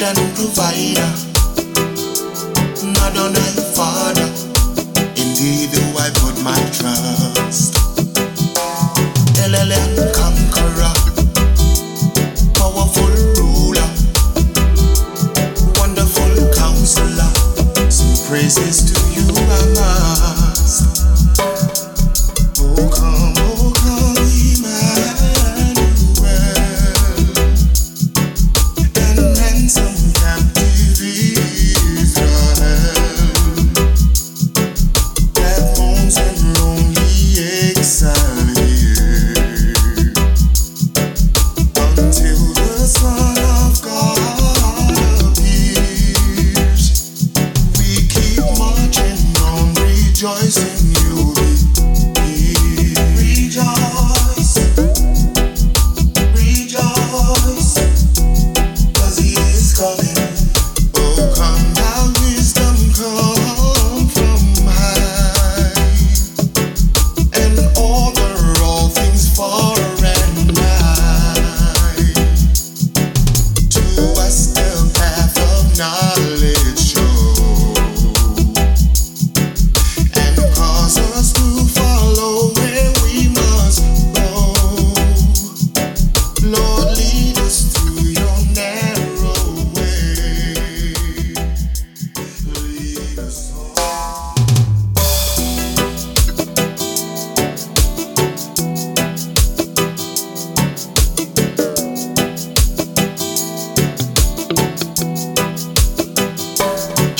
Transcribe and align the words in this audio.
And 0.00 0.16
provider, 0.36 1.10
Adonai 3.02 3.52
Father. 3.74 4.30
Indeed, 5.16 5.72
do 5.72 5.82
I 5.98 6.08
put 6.14 6.38
my 6.44 6.54
trust. 6.70 7.74
Elohim 9.42 9.96
conqueror, 10.14 10.94
powerful 12.54 13.10
ruler, 13.42 13.90
wonderful 15.80 16.54
counselor. 16.54 17.30
Some 17.90 18.14
praises 18.28 18.92
to 18.92 19.07
rejoicing 50.20 50.87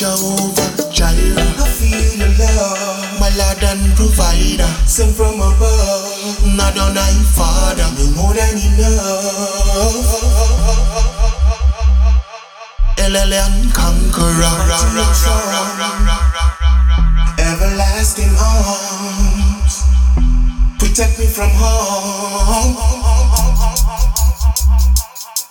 Jehovah 0.09 0.89
Jireh, 0.91 1.37
I 1.37 1.69
feel 1.69 2.17
your 2.17 2.33
love, 2.41 3.21
my 3.21 3.29
Lord 3.37 3.61
and 3.63 3.93
provider, 3.95 4.65
sent 4.89 5.13
from 5.15 5.37
above. 5.37 6.09
Not 6.57 6.79
on 6.81 6.97
Adonai 6.97 7.13
Father, 7.37 7.85
me 7.93 8.09
more 8.17 8.33
than 8.33 8.57
enough. 8.57 10.09
Elohim 12.97 13.69
conqueror, 13.77 14.57
everlasting 17.37 18.33
arms, 18.41 19.85
protect 20.79 21.19
me 21.19 21.27
from 21.27 21.51
harm. 21.53 22.81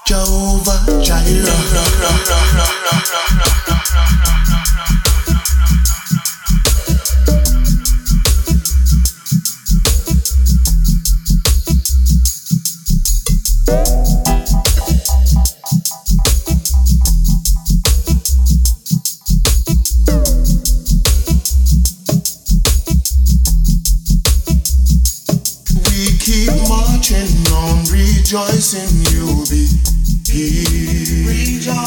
Jehovah 0.08 0.82
Jireh. 1.04 1.78
Keep 26.28 26.52
marching 26.68 27.32
on, 27.56 27.80
rejoicing 27.88 28.92
you'll 29.16 29.46
be 29.48 29.64
here. 30.30 31.26
Rejoice. 31.26 31.87